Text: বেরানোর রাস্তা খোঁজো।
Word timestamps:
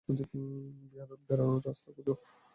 বেরানোর 1.27 1.61
রাস্তা 1.65 1.89
খোঁজো। 1.95 2.13